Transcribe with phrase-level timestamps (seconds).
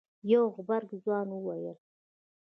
[0.29, 1.77] يو غبرګ ځوان وويل.